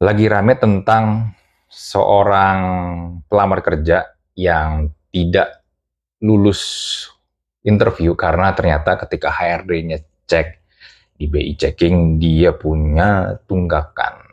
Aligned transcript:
lagi 0.00 0.24
rame 0.32 0.56
tentang 0.56 1.36
seorang 1.68 2.60
pelamar 3.28 3.60
kerja 3.60 4.16
yang 4.32 4.88
tidak 5.12 5.60
lulus 6.24 6.60
interview 7.60 8.16
karena 8.16 8.56
ternyata 8.56 8.96
ketika 8.96 9.28
HRD-nya 9.28 10.00
cek 10.24 10.48
di 11.20 11.28
BI 11.28 11.52
checking 11.52 12.16
dia 12.16 12.56
punya 12.56 13.36
tunggakan 13.44 14.24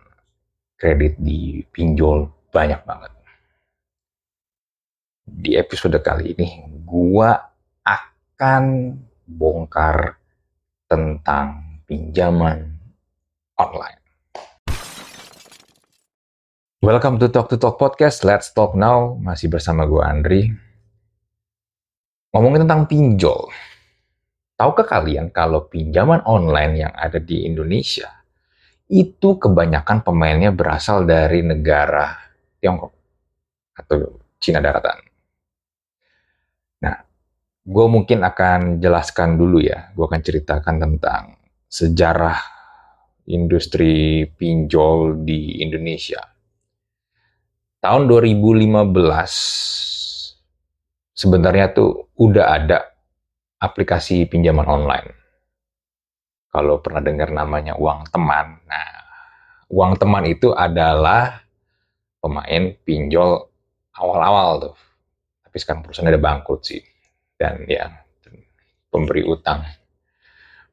kredit 0.80 1.20
di 1.20 1.60
pinjol 1.68 2.48
banyak 2.48 2.82
banget. 2.88 3.12
Di 5.28 5.60
episode 5.60 6.00
kali 6.00 6.32
ini 6.32 6.64
gua 6.88 7.36
akan 7.84 8.96
bongkar 9.28 10.16
tentang 10.88 11.84
pinjaman 11.84 12.72
online. 13.60 14.07
Welcome 16.78 17.18
to 17.18 17.34
Talk 17.34 17.50
to 17.50 17.58
Talk 17.58 17.82
Podcast. 17.82 18.22
Let's 18.22 18.54
talk 18.54 18.78
now. 18.78 19.18
Masih 19.18 19.50
bersama 19.50 19.90
gue 19.90 19.98
Andri. 19.98 20.42
Ngomongin 22.30 22.70
tentang 22.70 22.86
pinjol. 22.86 23.50
Tahukah 24.54 24.86
kalian 24.86 25.34
kalau 25.34 25.66
pinjaman 25.66 26.22
online 26.30 26.86
yang 26.86 26.94
ada 26.94 27.18
di 27.18 27.50
Indonesia 27.50 28.22
itu 28.94 29.42
kebanyakan 29.42 30.06
pemainnya 30.06 30.54
berasal 30.54 31.02
dari 31.02 31.42
negara 31.42 32.14
Tiongkok 32.62 32.94
atau 33.74 34.22
Cina 34.38 34.62
daratan. 34.62 35.02
Nah, 36.86 36.94
gue 37.66 37.86
mungkin 37.90 38.22
akan 38.22 38.78
jelaskan 38.78 39.34
dulu 39.34 39.66
ya. 39.66 39.90
Gue 39.98 40.06
akan 40.06 40.22
ceritakan 40.22 40.78
tentang 40.78 41.42
sejarah 41.66 42.38
industri 43.26 44.30
pinjol 44.30 45.26
di 45.26 45.58
Indonesia 45.66 46.37
tahun 47.82 48.10
2015 48.10 48.94
sebenarnya 51.18 51.74
tuh 51.74 52.14
udah 52.18 52.46
ada 52.46 52.78
aplikasi 53.58 54.30
pinjaman 54.30 54.70
online. 54.70 55.10
Kalau 56.54 56.82
pernah 56.82 57.02
dengar 57.02 57.30
namanya 57.34 57.78
uang 57.78 58.10
teman. 58.10 58.62
Nah, 58.66 58.90
uang 59.70 59.98
teman 59.98 60.26
itu 60.26 60.54
adalah 60.54 61.42
pemain 62.22 62.74
pinjol 62.82 63.46
awal-awal 63.98 64.72
tuh. 64.72 64.76
Tapi 65.46 65.58
sekarang 65.58 65.82
perusahaan 65.86 66.10
ada 66.10 66.22
bangkrut 66.22 66.62
sih. 66.66 66.82
Dan 67.38 67.66
ya, 67.70 67.90
pemberi 68.90 69.22
utang 69.26 69.62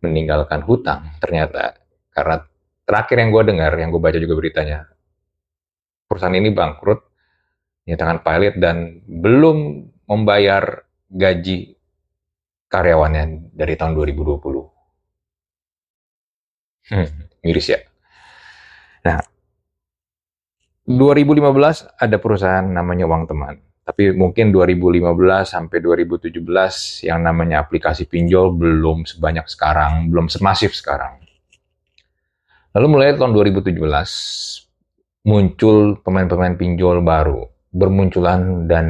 meninggalkan 0.01 0.65
hutang 0.65 1.17
ternyata. 1.21 1.77
Karena 2.13 2.41
terakhir 2.85 3.17
yang 3.21 3.31
gue 3.33 3.43
dengar, 3.45 3.73
yang 3.77 3.91
gue 3.93 4.01
baca 4.01 4.19
juga 4.21 4.35
beritanya, 4.37 4.89
perusahaan 6.15 6.39
ini 6.39 6.55
bangkrut, 6.55 7.03
nyatakan 7.91 8.23
pilot 8.23 8.55
dan 8.63 9.03
belum 9.03 9.91
membayar 10.07 10.87
gaji 11.11 11.75
karyawannya 12.71 13.51
dari 13.51 13.75
tahun 13.75 13.99
2020. 13.99 14.63
Hmm, 16.95 17.11
miris 17.43 17.67
ya. 17.67 17.83
Nah, 19.03 19.19
2015 20.87 21.99
ada 21.99 22.17
perusahaan 22.23 22.63
namanya 22.63 23.11
Uang 23.11 23.27
Teman. 23.27 23.59
Tapi 23.85 24.17
mungkin 24.17 24.49
2015 24.49 25.45
sampai 25.51 25.83
2017 25.83 27.05
yang 27.05 27.21
namanya 27.21 27.61
aplikasi 27.61 28.09
pinjol 28.09 28.55
belum 28.55 29.05
sebanyak 29.05 29.45
sekarang, 29.51 30.09
belum 30.09 30.31
semasif 30.31 30.73
sekarang. 30.79 31.21
Lalu 32.73 32.87
mulai 32.89 33.13
tahun 33.13 33.37
2017 33.37 34.64
muncul 35.25 35.99
pemain-pemain 36.05 36.57
pinjol 36.57 37.01
baru 37.01 37.49
bermunculan 37.75 38.71
dan 38.71 38.87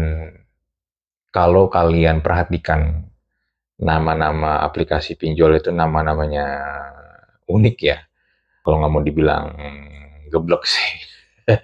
kalau 1.33 1.67
kalian 1.73 2.21
perhatikan 2.21 3.11
nama-nama 3.81 4.63
aplikasi 4.63 5.19
pinjol 5.19 5.59
itu 5.59 5.75
nama-namanya 5.75 6.47
unik 7.51 7.77
ya. 7.83 7.99
Kalau 8.65 8.81
nggak 8.81 8.93
mau 8.93 9.03
dibilang 9.03 9.47
geblok 10.31 10.65
sih. 10.65 10.91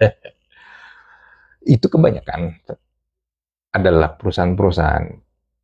itu 1.75 1.85
kebanyakan 1.87 2.57
adalah 3.71 4.13
perusahaan-perusahaan 4.17 5.05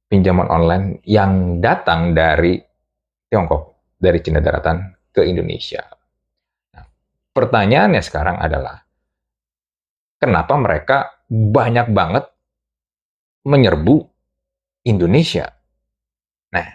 pinjaman 0.07 0.47
online 0.47 1.03
yang 1.03 1.59
datang 1.59 2.15
dari 2.15 2.55
Tiongkok, 3.27 3.91
dari 3.99 4.23
Cina 4.23 4.39
daratan 4.39 4.95
ke 5.11 5.27
Indonesia. 5.27 5.83
Nah, 6.71 6.85
pertanyaannya 7.35 7.99
sekarang 7.99 8.39
adalah, 8.39 8.86
kenapa 10.17 10.53
mereka 10.57 10.97
banyak 11.29 11.87
banget 11.93 12.25
menyerbu 13.47 13.95
Indonesia. 14.83 15.47
Nah, 16.51 16.67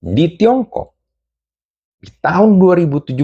di 0.00 0.36
Tiongkok 0.36 0.92
di 2.04 2.12
tahun 2.20 2.60
2017 2.60 3.16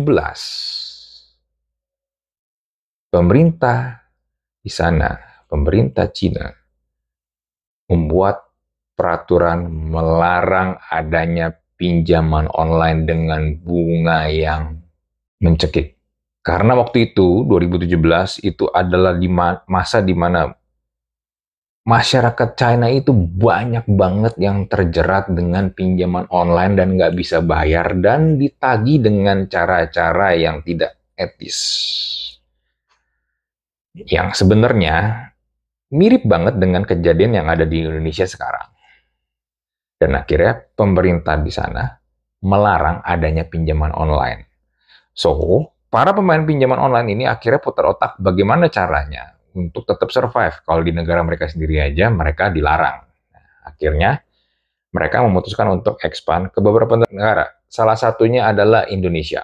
pemerintah 3.12 4.00
di 4.60 4.72
sana, 4.72 5.12
pemerintah 5.44 6.09
Cina 6.09 6.49
membuat 7.93 8.41
peraturan 8.97 9.69
melarang 9.69 10.81
adanya 10.88 11.53
pinjaman 11.76 12.49
online 12.53 13.00
dengan 13.04 13.43
bunga 13.60 14.28
yang 14.32 14.81
mencekik. 15.41 16.00
Karena 16.41 16.73
waktu 16.73 17.12
itu 17.12 17.45
2017 17.45 18.41
itu 18.49 18.65
adalah 18.73 19.12
di 19.12 19.28
masa 19.69 20.01
di 20.01 20.17
mana 20.17 20.49
masyarakat 21.84 22.49
China 22.56 22.89
itu 22.89 23.12
banyak 23.12 23.84
banget 23.89 24.34
yang 24.41 24.65
terjerat 24.65 25.29
dengan 25.33 25.73
pinjaman 25.73 26.25
online 26.33 26.81
dan 26.81 26.89
nggak 26.97 27.12
bisa 27.12 27.45
bayar 27.45 27.93
dan 28.00 28.41
ditagi 28.41 29.05
dengan 29.05 29.49
cara-cara 29.53 30.33
yang 30.33 30.65
tidak 30.65 30.97
etis. 31.12 31.59
Yang 33.93 34.41
sebenarnya 34.41 35.29
mirip 35.93 36.25
banget 36.25 36.56
dengan 36.56 36.89
kejadian 36.89 37.37
yang 37.37 37.47
ada 37.53 37.69
di 37.69 37.84
Indonesia 37.84 38.25
sekarang. 38.25 38.71
Dan 40.00 40.17
akhirnya 40.17 40.56
pemerintah 40.73 41.37
di 41.37 41.53
sana 41.53 41.84
melarang 42.41 43.05
adanya 43.05 43.45
pinjaman 43.45 43.93
online. 43.93 44.49
So, 45.12 45.69
para 45.91 46.15
pemain 46.15 46.41
pinjaman 46.47 46.78
online 46.78 47.19
ini 47.19 47.25
akhirnya 47.27 47.59
putar 47.59 47.91
otak 47.91 48.17
bagaimana 48.23 48.71
caranya 48.71 49.34
untuk 49.59 49.83
tetap 49.84 50.09
survive. 50.15 50.62
Kalau 50.62 50.81
di 50.87 50.95
negara 50.95 51.21
mereka 51.27 51.51
sendiri 51.51 51.83
aja 51.83 52.06
mereka 52.09 52.49
dilarang. 52.49 53.03
Nah, 53.34 53.47
akhirnya 53.67 54.23
mereka 54.95 55.23
memutuskan 55.27 55.67
untuk 55.75 55.99
expand 56.06 56.55
ke 56.55 56.62
beberapa 56.62 56.95
negara. 56.99 57.50
Salah 57.67 57.99
satunya 57.99 58.47
adalah 58.47 58.87
Indonesia. 58.87 59.43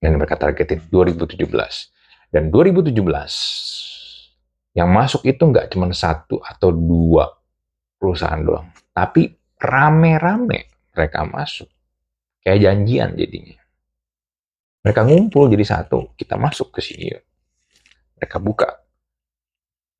Dan 0.00 0.18
mereka 0.18 0.34
targetin 0.38 0.82
2017. 0.90 1.38
Dan 2.30 2.50
2017 2.50 2.94
yang 4.78 4.90
masuk 4.90 5.26
itu 5.26 5.42
nggak 5.42 5.74
cuma 5.74 5.90
satu 5.90 6.38
atau 6.38 6.70
dua 6.70 7.26
perusahaan 7.98 8.38
doang, 8.38 8.70
tapi 8.94 9.28
rame-rame 9.58 10.70
mereka 10.94 11.26
masuk. 11.26 11.68
Kayak 12.40 12.70
janjian 12.70 13.10
jadinya. 13.18 13.59
Mereka 14.80 15.04
ngumpul 15.04 15.52
jadi 15.52 15.64
satu, 15.64 16.16
kita 16.16 16.40
masuk 16.40 16.72
ke 16.72 16.80
sini. 16.80 17.12
Mereka 18.16 18.40
buka 18.40 18.80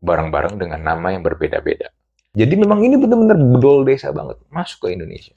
barang-barang 0.00 0.56
dengan 0.56 0.80
nama 0.80 1.12
yang 1.12 1.20
berbeda-beda. 1.20 1.92
Jadi 2.32 2.54
memang 2.56 2.80
ini 2.80 2.96
benar-benar 2.96 3.36
bedol 3.36 3.84
desa 3.84 4.08
banget, 4.08 4.40
masuk 4.48 4.88
ke 4.88 4.96
Indonesia. 4.96 5.36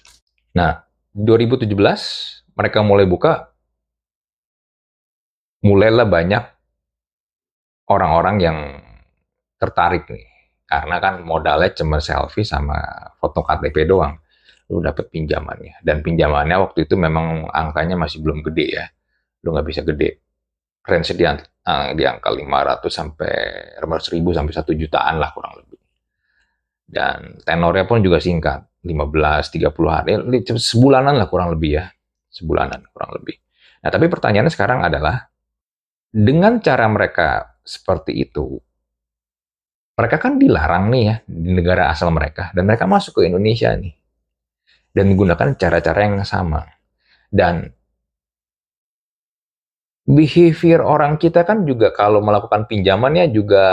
Nah, 0.56 0.80
2017 1.12 1.68
mereka 2.56 2.80
mulai 2.88 3.04
buka, 3.04 3.52
mulailah 5.68 6.08
banyak 6.08 6.44
orang-orang 7.92 8.36
yang 8.40 8.58
tertarik 9.60 10.08
nih. 10.08 10.24
Karena 10.64 11.04
kan 11.04 11.20
modalnya 11.28 11.76
cuma 11.76 12.00
selfie 12.00 12.48
sama 12.48 12.80
foto 13.20 13.44
KTP 13.44 13.84
doang. 13.84 14.16
Lu 14.72 14.80
dapat 14.80 15.12
pinjamannya. 15.12 15.84
Dan 15.84 16.00
pinjamannya 16.00 16.56
waktu 16.64 16.88
itu 16.88 16.96
memang 16.96 17.52
angkanya 17.52 18.00
masih 18.00 18.24
belum 18.24 18.40
gede 18.48 18.68
ya 18.80 18.86
lu 19.44 19.54
nggak 19.54 19.68
bisa 19.68 19.82
gede. 19.84 20.24
Range 20.84 21.16
di, 21.16 21.24
uh, 21.24 21.90
di 21.96 22.04
angka 22.04 22.28
500 22.28 22.92
sampai 22.92 23.34
500 23.80 24.14
ribu 24.16 24.36
sampai 24.36 24.52
1 24.52 24.68
jutaan 24.76 25.16
lah 25.20 25.32
kurang 25.32 25.64
lebih. 25.64 25.80
Dan 26.84 27.40
tenornya 27.44 27.88
pun 27.88 28.04
juga 28.04 28.20
singkat 28.20 28.84
15 28.84 28.92
30 28.92 29.72
hari 29.88 30.12
sebulanan 30.60 31.16
lah 31.16 31.28
kurang 31.32 31.56
lebih 31.56 31.80
ya. 31.80 31.86
Sebulanan 32.28 32.84
kurang 32.92 33.16
lebih. 33.16 33.40
Nah 33.84 33.90
tapi 33.92 34.12
pertanyaannya 34.12 34.52
sekarang 34.52 34.84
adalah 34.84 35.28
dengan 36.12 36.60
cara 36.60 36.86
mereka 36.92 37.58
seperti 37.64 38.20
itu 38.20 38.60
mereka 39.94 40.18
kan 40.18 40.42
dilarang 40.42 40.90
nih 40.90 41.04
ya 41.06 41.16
di 41.26 41.54
negara 41.54 41.94
asal 41.94 42.10
mereka 42.10 42.50
dan 42.58 42.66
mereka 42.66 42.90
masuk 42.90 43.22
ke 43.22 43.30
Indonesia 43.30 43.72
nih 43.78 43.94
dan 44.94 45.10
menggunakan 45.10 45.58
cara-cara 45.58 46.00
yang 46.06 46.22
sama. 46.24 46.62
Dan 47.34 47.74
behavior 50.04 50.84
orang 50.84 51.16
kita 51.16 51.48
kan 51.48 51.64
juga 51.64 51.96
kalau 51.96 52.20
melakukan 52.20 52.68
pinjamannya 52.68 53.32
juga 53.32 53.66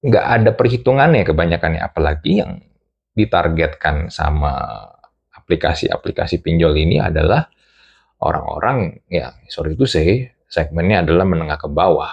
nggak 0.00 0.26
ada 0.26 0.50
perhitungannya 0.56 1.22
kebanyakan 1.22 1.76
ya 1.78 1.82
apalagi 1.86 2.32
yang 2.42 2.58
ditargetkan 3.14 4.08
sama 4.10 4.58
aplikasi-aplikasi 5.34 6.42
pinjol 6.42 6.74
ini 6.74 6.98
adalah 6.98 7.46
orang-orang 8.22 9.02
ya 9.06 9.34
sorry 9.46 9.74
itu 9.76 9.86
sih 9.86 10.26
segmennya 10.50 11.06
adalah 11.06 11.24
menengah 11.24 11.58
ke 11.58 11.70
bawah. 11.70 12.10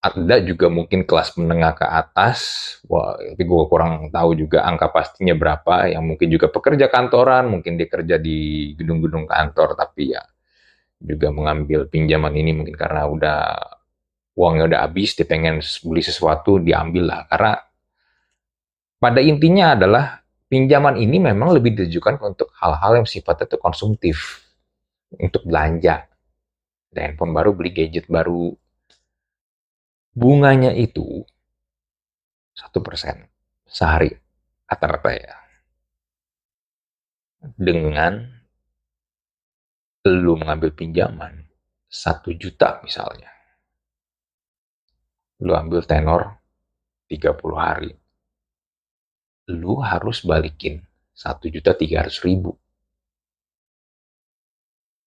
Ada 0.00 0.40
juga 0.40 0.72
mungkin 0.72 1.04
kelas 1.04 1.36
menengah 1.36 1.76
ke 1.76 1.84
atas 1.84 2.40
wah 2.88 3.20
tapi 3.20 3.44
gue 3.44 3.64
kurang 3.68 4.08
tahu 4.08 4.32
juga 4.32 4.64
angka 4.64 4.88
pastinya 4.88 5.36
berapa 5.36 5.92
yang 5.92 6.08
mungkin 6.08 6.32
juga 6.32 6.48
pekerja 6.48 6.88
kantoran 6.88 7.52
mungkin 7.52 7.76
dia 7.76 7.84
kerja 7.84 8.16
di 8.16 8.72
gedung-gedung 8.80 9.28
kantor 9.28 9.76
tapi 9.76 10.16
ya 10.16 10.24
juga 11.00 11.32
mengambil 11.32 11.88
pinjaman 11.88 12.36
ini 12.36 12.52
mungkin 12.52 12.76
karena 12.76 13.08
udah 13.08 13.40
uangnya 14.36 14.64
udah 14.72 14.80
habis, 14.84 15.16
dia 15.16 15.28
pengen 15.28 15.60
beli 15.60 16.02
sesuatu, 16.04 16.60
diambil 16.60 17.04
lah. 17.08 17.20
Karena 17.28 17.52
pada 19.00 19.20
intinya 19.20 19.76
adalah 19.76 20.20
pinjaman 20.48 21.00
ini 21.00 21.20
memang 21.20 21.56
lebih 21.56 21.76
ditujukan 21.76 22.20
untuk 22.20 22.52
hal-hal 22.56 23.00
yang 23.00 23.08
sifatnya 23.08 23.48
itu 23.48 23.58
konsumtif, 23.60 24.16
untuk 25.16 25.44
belanja. 25.44 26.06
Dan 26.90 27.14
handphone 27.14 27.34
baru, 27.36 27.54
beli 27.54 27.70
gadget 27.70 28.06
baru. 28.10 28.54
Bunganya 30.10 30.74
itu 30.74 31.22
satu 32.50 32.82
persen 32.82 33.30
sehari 33.62 34.10
rata-rata 34.66 35.10
ya. 35.14 35.34
Dengan 37.56 38.39
lu 40.08 40.38
mengambil 40.38 40.72
pinjaman 40.72 41.44
satu 41.90 42.32
juta 42.32 42.80
misalnya 42.80 43.28
lu 45.40 45.56
ambil 45.56 45.80
tenor 45.80 46.36
30 47.08 47.56
hari, 47.56 47.90
lu 49.56 49.80
harus 49.80 50.22
balikin 50.22 50.84
1 51.16 51.48
juta 51.48 51.72
300 51.72 52.12
ribu. 52.28 52.54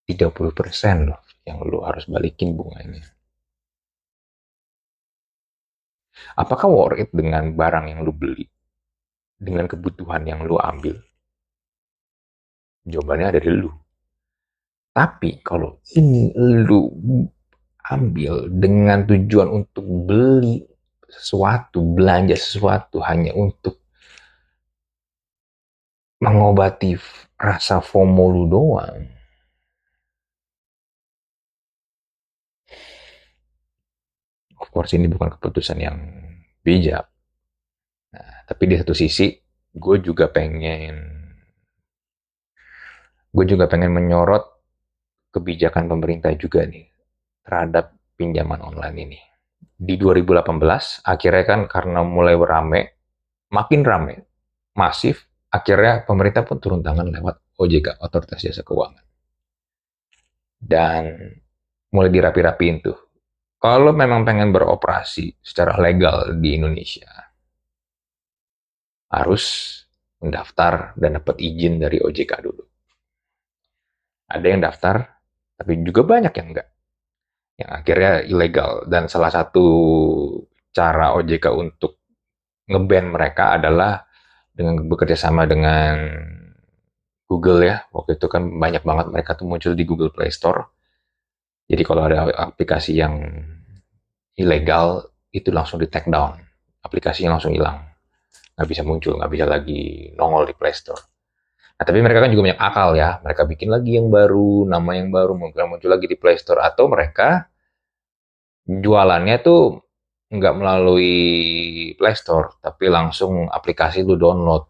30 0.04 0.52
persen 0.52 1.08
loh 1.08 1.22
yang 1.48 1.64
lu 1.64 1.80
harus 1.80 2.04
balikin 2.10 2.52
bunganya. 2.52 3.08
Apakah 6.36 6.68
worth 6.68 7.00
it 7.00 7.10
dengan 7.14 7.56
barang 7.56 7.88
yang 7.88 8.04
lu 8.04 8.12
beli? 8.12 8.44
Dengan 9.38 9.64
kebutuhan 9.64 10.28
yang 10.28 10.44
lu 10.44 10.60
ambil? 10.60 10.98
Jawabannya 12.84 13.26
ada 13.32 13.40
di 13.40 13.48
lu. 13.48 13.72
Tapi 14.94 15.42
kalau 15.42 15.82
ini 15.98 16.30
lu 16.38 16.86
ambil 17.90 18.46
dengan 18.46 19.02
tujuan 19.02 19.50
untuk 19.50 19.82
beli 20.06 20.62
sesuatu, 21.10 21.82
belanja 21.82 22.38
sesuatu 22.38 23.02
hanya 23.02 23.34
untuk 23.34 23.82
mengobati 26.22 26.94
rasa 27.34 27.82
FOMO 27.82 28.24
lu 28.30 28.44
doang. 28.46 28.98
Of 34.62 34.70
course 34.70 34.94
ini 34.94 35.10
bukan 35.10 35.34
keputusan 35.34 35.82
yang 35.82 35.98
bijak. 36.62 37.04
Nah, 38.14 38.46
tapi 38.46 38.70
di 38.70 38.78
satu 38.78 38.94
sisi 38.94 39.34
gue 39.74 39.96
juga 39.98 40.30
pengen 40.30 40.94
gue 43.34 43.44
juga 43.50 43.66
pengen 43.66 43.90
menyorot 43.90 44.53
kebijakan 45.34 45.90
pemerintah 45.90 46.30
juga 46.38 46.62
nih 46.62 46.86
terhadap 47.42 47.98
pinjaman 48.14 48.62
online 48.62 48.98
ini. 49.02 49.20
Di 49.74 49.98
2018, 49.98 51.02
akhirnya 51.02 51.44
kan 51.44 51.60
karena 51.66 52.00
mulai 52.06 52.38
rame, 52.38 52.80
makin 53.50 53.82
rame, 53.82 54.14
masif, 54.78 55.26
akhirnya 55.50 56.06
pemerintah 56.06 56.46
pun 56.46 56.62
turun 56.62 56.80
tangan 56.80 57.10
lewat 57.10 57.58
OJK, 57.58 57.98
Otoritas 57.98 58.40
Jasa 58.42 58.62
Keuangan. 58.62 59.04
Dan 60.62 61.02
mulai 61.90 62.10
dirapi-rapiin 62.10 62.76
tuh. 62.80 62.98
Kalau 63.58 63.96
memang 63.96 64.22
pengen 64.28 64.52
beroperasi 64.52 65.40
secara 65.40 65.80
legal 65.80 66.36
di 66.36 66.58
Indonesia, 66.58 67.08
harus 69.08 69.44
mendaftar 70.20 70.92
dan 70.98 71.20
dapat 71.20 71.36
izin 71.40 71.80
dari 71.80 72.00
OJK 72.02 72.32
dulu. 72.44 72.64
Ada 74.28 74.46
yang 74.48 74.60
daftar, 74.64 74.96
tapi 75.54 75.80
juga 75.86 76.02
banyak 76.02 76.34
yang 76.34 76.48
enggak. 76.50 76.68
Yang 77.54 77.70
akhirnya 77.70 78.12
ilegal. 78.26 78.72
Dan 78.90 79.06
salah 79.06 79.30
satu 79.30 79.66
cara 80.74 81.14
OJK 81.14 81.46
untuk 81.54 82.02
ngeban 82.66 83.14
mereka 83.14 83.54
adalah 83.54 84.02
dengan 84.50 84.82
bekerja 84.86 85.14
sama 85.14 85.46
dengan 85.46 86.10
Google 87.30 87.62
ya. 87.62 87.76
Waktu 87.94 88.18
itu 88.18 88.26
kan 88.26 88.50
banyak 88.58 88.82
banget 88.82 89.06
mereka 89.14 89.38
tuh 89.38 89.46
muncul 89.46 89.72
di 89.78 89.84
Google 89.86 90.10
Play 90.10 90.34
Store. 90.34 90.74
Jadi 91.64 91.82
kalau 91.86 92.02
ada 92.04 92.28
aplikasi 92.34 92.98
yang 92.98 93.22
ilegal 94.36 95.14
itu 95.30 95.54
langsung 95.54 95.78
di 95.78 95.86
take 95.86 96.10
down. 96.10 96.36
Aplikasinya 96.84 97.38
langsung 97.38 97.54
hilang. 97.54 97.80
Nggak 98.58 98.68
bisa 98.68 98.82
muncul 98.82 99.16
nggak 99.16 99.32
bisa 99.32 99.44
lagi 99.46 100.12
nongol 100.18 100.50
di 100.50 100.54
Play 100.54 100.74
Store 100.74 101.13
Nah, 101.84 101.92
tapi 101.92 102.00
mereka 102.00 102.24
kan 102.24 102.32
juga 102.32 102.48
banyak 102.48 102.62
akal 102.64 102.96
ya. 102.96 103.20
Mereka 103.20 103.44
bikin 103.44 103.68
lagi 103.68 104.00
yang 104.00 104.08
baru, 104.08 104.64
nama 104.64 104.90
yang 104.96 105.12
baru, 105.12 105.36
mungkin 105.36 105.68
muncul 105.68 105.92
lagi 105.92 106.08
di 106.08 106.16
Play 106.16 106.40
Store. 106.40 106.64
Atau 106.64 106.88
mereka 106.88 107.44
jualannya 108.64 109.36
tuh 109.44 109.84
nggak 110.32 110.54
melalui 110.56 111.12
Play 112.00 112.16
Store, 112.16 112.56
tapi 112.64 112.88
langsung 112.88 113.52
aplikasi 113.52 114.00
lu 114.00 114.16
download. 114.16 114.64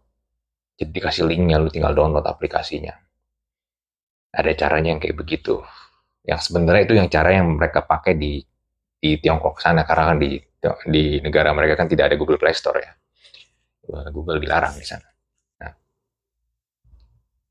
Jadi 0.74 0.90
dikasih 0.90 1.30
linknya, 1.30 1.62
lu 1.62 1.70
tinggal 1.70 1.94
download 1.94 2.26
aplikasinya. 2.26 2.98
Ada 4.34 4.50
caranya 4.58 4.98
yang 4.98 5.00
kayak 5.00 5.14
begitu. 5.14 5.62
Yang 6.26 6.50
sebenarnya 6.50 6.82
itu 6.82 6.94
yang 6.98 7.06
cara 7.06 7.30
yang 7.30 7.46
mereka 7.46 7.86
pakai 7.86 8.18
di 8.18 8.42
di 8.98 9.22
Tiongkok 9.22 9.62
sana 9.62 9.86
karena 9.86 10.10
kan 10.10 10.18
di 10.18 10.34
di 10.90 11.22
negara 11.22 11.54
mereka 11.54 11.78
kan 11.78 11.86
tidak 11.86 12.10
ada 12.10 12.18
Google 12.18 12.42
Play 12.42 12.58
Store 12.58 12.82
ya. 12.82 12.90
Google 14.10 14.42
dilarang 14.42 14.74
di 14.74 14.82
sana 14.82 15.13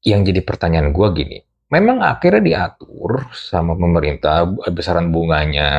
yang 0.04 0.28
jadi 0.28 0.44
pertanyaan 0.44 0.92
gue 0.92 1.08
gini, 1.16 1.38
memang 1.72 2.04
akhirnya 2.04 2.44
diatur 2.44 3.32
sama 3.32 3.74
pemerintah 3.74 4.44
besaran 4.70 5.10
bunganya 5.10 5.72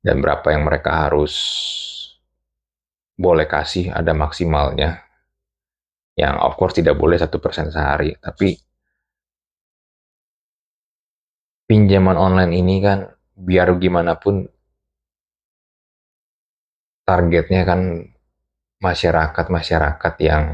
dan 0.00 0.16
berapa 0.22 0.46
yang 0.54 0.64
mereka 0.64 1.10
harus 1.10 1.34
boleh 3.18 3.44
kasih 3.44 3.92
ada 3.92 4.14
maksimalnya. 4.14 5.02
Yang 6.14 6.36
of 6.40 6.54
course 6.56 6.74
tidak 6.78 6.96
boleh 6.96 7.16
satu 7.16 7.42
persen 7.42 7.72
sehari 7.72 8.12
tapi 8.18 8.52
pinjaman 11.70 12.18
online 12.18 12.52
ini 12.56 12.82
kan 12.82 13.06
biar 13.38 13.72
gimana 13.78 14.18
pun 14.18 14.42
targetnya 17.06 17.62
kan 17.62 18.10
masyarakat-masyarakat 18.82 20.14
yang 20.18 20.44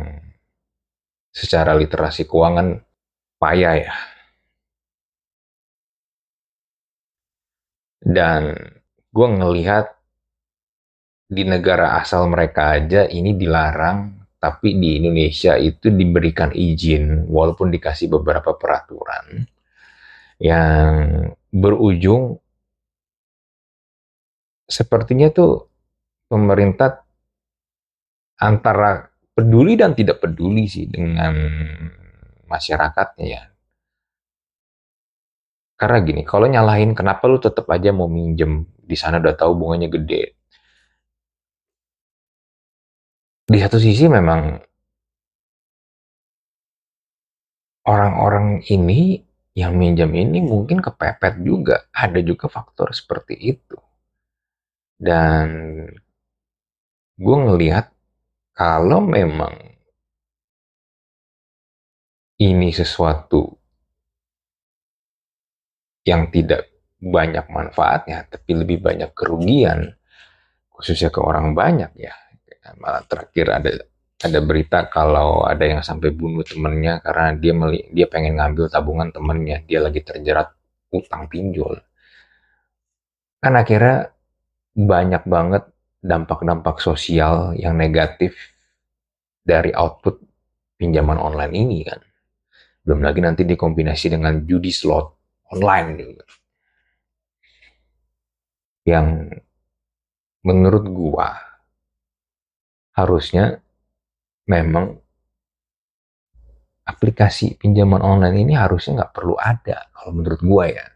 secara 1.37 1.76
literasi 1.76 2.25
keuangan 2.25 2.81
payah 3.37 3.75
ya. 3.76 3.95
Dan 8.00 8.57
gue 9.12 9.28
ngelihat 9.28 9.93
di 11.28 11.43
negara 11.45 12.00
asal 12.00 12.31
mereka 12.33 12.78
aja 12.78 13.05
ini 13.05 13.37
dilarang, 13.37 14.16
tapi 14.40 14.78
di 14.81 14.97
Indonesia 15.02 15.59
itu 15.61 15.93
diberikan 15.93 16.55
izin 16.55 17.28
walaupun 17.28 17.69
dikasih 17.69 18.09
beberapa 18.09 18.55
peraturan 18.57 19.45
yang 20.38 20.88
berujung 21.50 22.38
sepertinya 24.69 25.33
tuh 25.33 25.66
pemerintah 26.28 27.02
antara 28.37 29.09
peduli 29.37 29.76
dan 29.76 29.93
tidak 29.93 30.25
peduli 30.25 30.64
sih 30.64 30.88
dengan 30.88 31.37
masyarakatnya 32.49 33.26
ya. 33.28 33.43
Karena 35.76 36.00
gini, 36.00 36.25
kalau 36.25 36.49
nyalahin 36.49 36.97
kenapa 36.97 37.28
lu 37.28 37.37
tetap 37.37 37.69
aja 37.69 37.93
mau 37.93 38.09
minjem 38.09 38.64
di 38.81 38.97
sana 38.97 39.21
udah 39.21 39.37
tahu 39.37 39.52
bunganya 39.61 39.93
gede. 39.93 40.33
Di 43.47 43.59
satu 43.61 43.76
sisi 43.76 44.09
memang 44.09 44.57
orang-orang 47.85 48.64
ini 48.73 49.21
yang 49.52 49.76
minjem 49.76 50.16
ini 50.16 50.40
mungkin 50.40 50.81
kepepet 50.81 51.45
juga. 51.45 51.85
Ada 51.93 52.25
juga 52.25 52.49
faktor 52.49 52.97
seperti 52.97 53.37
itu. 53.37 53.76
Dan 54.97 55.49
gue 57.21 57.37
ngelihat 57.37 57.96
kalau 58.57 59.05
memang 59.05 59.53
ini 62.41 62.73
sesuatu 62.73 63.53
yang 66.09 66.33
tidak 66.33 66.65
banyak 66.97 67.45
manfaatnya, 67.53 68.25
tapi 68.25 68.57
lebih 68.57 68.81
banyak 68.81 69.13
kerugian, 69.13 69.93
khususnya 70.73 71.13
ke 71.13 71.21
orang 71.21 71.53
banyak 71.53 71.93
ya. 72.01 72.17
Malah 72.81 73.05
terakhir 73.05 73.47
ada 73.53 73.71
ada 74.17 74.41
berita 74.41 74.89
kalau 74.89 75.45
ada 75.45 75.61
yang 75.69 75.85
sampai 75.85 76.09
bunuh 76.17 76.41
temennya 76.41 77.05
karena 77.05 77.37
dia 77.37 77.53
meli, 77.53 77.85
dia 77.93 78.09
pengen 78.09 78.41
ngambil 78.41 78.73
tabungan 78.73 79.13
temennya, 79.13 79.61
dia 79.69 79.85
lagi 79.85 80.01
terjerat 80.01 80.49
utang 80.97 81.29
pinjol. 81.29 81.77
Kan 83.37 83.53
akhirnya 83.61 84.09
banyak 84.73 85.23
banget 85.29 85.69
dampak-dampak 86.07 86.79
sosial 86.79 87.53
yang 87.59 87.75
negatif 87.75 88.39
dari 89.43 89.75
output 89.75 90.23
pinjaman 90.79 91.19
online 91.19 91.55
ini 91.55 91.79
kan. 91.83 92.01
Belum 92.87 93.03
lagi 93.03 93.19
nanti 93.19 93.43
dikombinasi 93.43 94.15
dengan 94.15 94.47
judi 94.47 94.71
slot 94.71 95.07
online 95.51 95.91
juga. 95.99 96.25
Yang 98.87 99.07
menurut 100.47 100.85
gua 100.95 101.29
harusnya 102.95 103.59
memang 104.47 104.95
aplikasi 106.87 107.59
pinjaman 107.59 107.99
online 107.99 108.47
ini 108.47 108.55
harusnya 108.55 109.03
nggak 109.03 109.15
perlu 109.19 109.35
ada 109.35 109.91
kalau 109.91 110.15
menurut 110.15 110.41
gua 110.47 110.65
ya. 110.71 110.87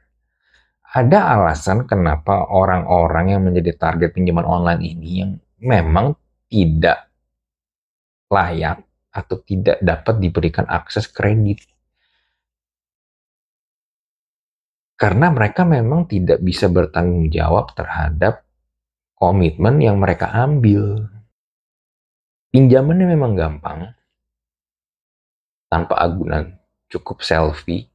Ada 0.90 1.38
alasan 1.38 1.86
kenapa 1.86 2.50
orang-orang 2.50 3.30
yang 3.30 3.46
menjadi 3.46 3.78
target 3.78 4.10
pinjaman 4.10 4.42
online 4.42 4.82
ini 4.82 5.10
yang 5.22 5.38
memang 5.62 6.18
tidak 6.50 7.06
layak 8.26 8.82
atau 9.14 9.38
tidak 9.46 9.78
dapat 9.78 10.18
diberikan 10.18 10.66
akses 10.66 11.06
kredit. 11.06 11.62
Karena 14.98 15.30
mereka 15.30 15.62
memang 15.62 16.10
tidak 16.10 16.42
bisa 16.42 16.66
bertanggung 16.66 17.30
jawab 17.30 17.70
terhadap 17.78 18.42
komitmen 19.14 19.78
yang 19.78 19.94
mereka 19.94 20.26
ambil. 20.34 21.06
Pinjamannya 22.50 23.06
memang 23.14 23.38
gampang, 23.38 23.94
tanpa 25.70 26.02
agunan, 26.02 26.58
cukup 26.90 27.22
selfie 27.22 27.86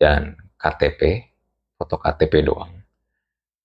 dan 0.00 0.40
KTP, 0.56 1.33
foto 1.74 1.98
KTP 1.98 2.46
doang. 2.46 2.72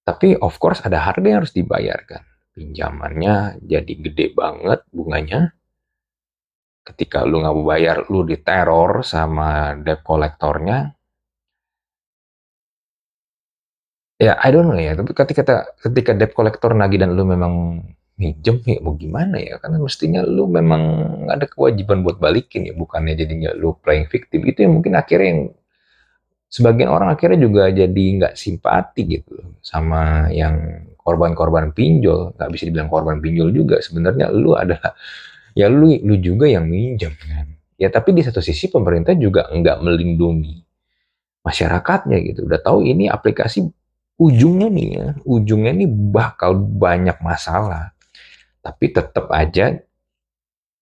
Tapi 0.03 0.33
of 0.41 0.57
course 0.57 0.81
ada 0.81 0.97
harga 1.05 1.25
yang 1.25 1.39
harus 1.45 1.53
dibayarkan. 1.53 2.25
Pinjamannya 2.57 3.61
jadi 3.61 3.93
gede 3.93 4.33
banget 4.33 4.81
bunganya. 4.89 5.53
Ketika 6.81 7.21
lu 7.21 7.45
nggak 7.45 7.57
bayar, 7.61 7.97
lu 8.09 8.25
diteror 8.25 9.05
sama 9.05 9.77
debt 9.77 10.01
kolektornya. 10.01 10.97
Ya, 14.19 14.35
I 14.41 14.49
don't 14.51 14.67
know 14.67 14.75
ya. 14.75 14.97
Tapi 14.97 15.13
ketika 15.13 15.69
ketika 15.79 16.11
debt 16.17 16.33
kolektor 16.33 16.73
nagih 16.73 16.99
dan 17.05 17.13
lu 17.13 17.23
memang 17.23 17.85
minjem 18.19 18.59
ya 18.67 18.83
mau 18.83 18.99
gimana 18.99 19.39
ya 19.39 19.55
karena 19.63 19.79
mestinya 19.79 20.21
lu 20.27 20.43
memang 20.51 20.83
ada 21.31 21.47
kewajiban 21.47 22.03
buat 22.03 22.19
balikin 22.19 22.67
ya 22.67 22.75
bukannya 22.75 23.15
jadinya 23.15 23.55
lu 23.55 23.79
playing 23.79 24.11
victim 24.11 24.43
itu 24.43 24.67
yang 24.67 24.75
mungkin 24.75 24.99
akhirnya 24.99 25.27
yang 25.31 25.41
sebagian 26.49 26.89
orang 26.89 27.13
akhirnya 27.13 27.45
juga 27.45 27.69
jadi 27.69 28.03
nggak 28.17 28.33
simpati 28.33 29.05
gitu 29.05 29.37
sama 29.61 30.27
yang 30.33 30.83
korban-korban 30.97 31.71
pinjol. 31.71 32.33
Nggak 32.35 32.49
bisa 32.53 32.63
dibilang 32.67 32.89
korban 32.89 33.21
pinjol 33.21 33.53
juga. 33.53 33.77
Sebenarnya 33.79 34.33
lu 34.33 34.57
ada 34.57 34.77
ya 35.53 35.69
lu 35.69 35.93
lu 36.01 36.17
juga 36.17 36.49
yang 36.49 36.65
minjem 36.65 37.13
kan? 37.15 37.47
Ya 37.79 37.87
tapi 37.87 38.11
di 38.11 38.25
satu 38.25 38.43
sisi 38.43 38.67
pemerintah 38.67 39.15
juga 39.15 39.47
nggak 39.49 39.77
melindungi 39.79 40.61
masyarakatnya 41.45 42.17
gitu. 42.33 42.45
Udah 42.49 42.59
tahu 42.59 42.83
ini 42.83 43.07
aplikasi 43.07 43.63
ujungnya 44.19 44.67
nih 44.67 44.87
ya. 44.93 45.07
Ujungnya 45.23 45.71
nih 45.73 45.89
bakal 45.89 46.57
banyak 46.59 47.17
masalah. 47.23 47.95
Tapi 48.59 48.91
tetap 48.91 49.31
aja 49.31 49.79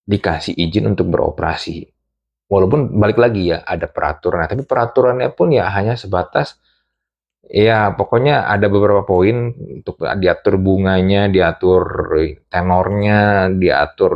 dikasih 0.08 0.56
izin 0.56 0.88
untuk 0.88 1.12
beroperasi. 1.12 1.97
Walaupun 2.48 2.96
balik 2.96 3.20
lagi 3.20 3.52
ya 3.52 3.60
ada 3.60 3.84
peraturan, 3.84 4.48
tapi 4.48 4.64
peraturannya 4.64 5.28
pun 5.36 5.52
ya 5.52 5.68
hanya 5.68 6.00
sebatas 6.00 6.56
ya 7.44 7.92
pokoknya 7.92 8.48
ada 8.48 8.68
beberapa 8.72 9.04
poin 9.04 9.52
untuk 9.52 10.00
diatur 10.00 10.56
bunganya, 10.56 11.28
diatur 11.28 11.84
tenornya, 12.48 13.52
diatur 13.52 14.12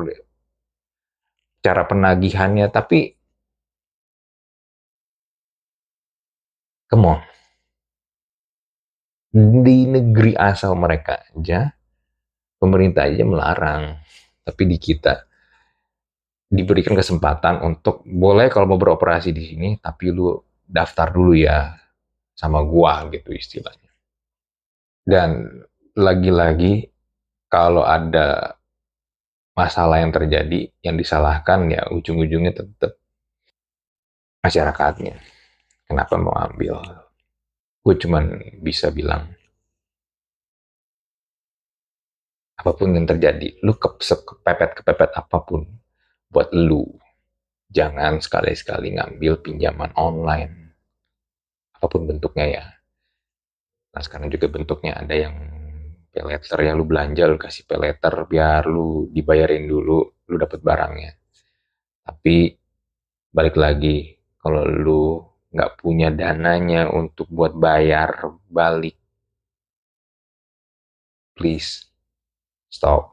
cara 1.63 1.83
penagihannya, 1.87 2.67
tapi 2.73 3.15
come 6.91 7.07
on. 7.09 7.21
Di 9.65 9.89
negeri 9.89 10.37
asal 10.37 10.77
mereka 10.77 11.25
aja 11.33 11.73
pemerintah 12.61 13.09
aja 13.09 13.25
melarang. 13.25 13.97
Tapi 14.45 14.63
di 14.69 14.77
kita 14.77 15.32
diberikan 16.53 16.93
kesempatan 16.93 17.65
untuk 17.65 18.05
boleh 18.05 18.53
kalau 18.53 18.69
mau 18.69 18.77
beroperasi 18.77 19.33
di 19.33 19.41
sini, 19.41 19.69
tapi 19.81 20.13
lu 20.13 20.37
daftar 20.69 21.09
dulu 21.09 21.33
ya 21.33 21.73
sama 22.37 22.61
gua 22.61 23.09
gitu 23.09 23.33
istilahnya. 23.33 23.89
Dan 25.01 25.49
lagi-lagi 25.97 26.93
kalau 27.49 27.89
ada 27.89 28.61
masalah 29.57 30.05
yang 30.05 30.13
terjadi 30.13 30.69
yang 30.85 30.97
disalahkan 30.97 31.73
ya 31.73 31.89
ujung-ujungnya 31.89 32.53
tetap 32.53 33.01
masyarakatnya. 34.45 35.17
Kenapa 35.89 36.17
mau 36.17 36.33
ambil? 36.37 36.81
Gue 37.83 37.95
cuman 37.99 38.41
bisa 38.63 38.89
bilang 38.95 39.29
apa 42.57 42.71
pun 42.79 42.95
yang 42.95 43.09
terjadi, 43.11 43.59
lu 43.67 43.75
ke, 43.75 43.99
kepepet 43.99 44.71
kepepet 44.79 45.11
apa 45.19 45.39
pun 45.43 45.82
buat 46.33 46.49
lu, 46.57 46.89
jangan 47.69 48.25
sekali-sekali 48.25 48.97
ngambil 48.97 49.45
pinjaman 49.45 49.93
online, 50.01 50.73
apa 51.77 51.87
pun 51.93 52.09
bentuknya 52.09 52.47
ya. 52.49 52.67
Nah 53.93 54.01
sekarang 54.01 54.33
juga 54.33 54.49
bentuknya 54.49 54.97
ada 54.97 55.13
yang 55.13 55.37
peleter 56.09 56.61
yang 56.65 56.81
lu 56.81 56.89
belanja, 56.89 57.29
lu 57.29 57.37
kasih 57.37 57.69
peleter 57.69 58.13
biar 58.25 58.65
lu 58.65 59.13
dibayarin 59.13 59.69
dulu, 59.69 60.25
lu 60.29 60.37
dapat 60.41 60.61
barangnya. 60.65 61.13
Tapi 62.05 62.57
balik 63.33 63.57
lagi, 63.61 64.17
kalau 64.41 64.65
lu 64.65 65.05
nggak 65.53 65.77
punya 65.81 66.09
dananya 66.09 66.89
untuk 66.89 67.29
buat 67.29 67.53
bayar 67.53 68.41
balik, 68.49 68.97
please 71.37 71.89
stop. 72.73 73.12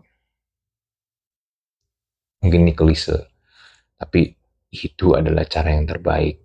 Mungkin 2.39 2.63
ini 2.63 2.73
kelise, 2.73 3.27
tapi 3.99 4.31
itu 4.71 5.17
adalah 5.17 5.43
cara 5.43 5.75
yang 5.75 5.85
terbaik. 5.89 6.39